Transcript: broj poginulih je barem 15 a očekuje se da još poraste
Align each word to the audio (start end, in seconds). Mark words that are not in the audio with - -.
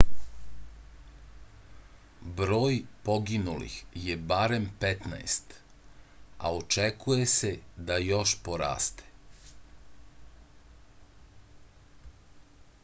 broj 2.37 2.77
poginulih 3.09 3.75
je 4.05 4.15
barem 4.31 4.63
15 4.85 5.53
a 6.47 6.51
očekuje 6.61 7.27
se 7.35 7.51
da 7.91 7.97
još 8.05 8.33
poraste 8.47 9.11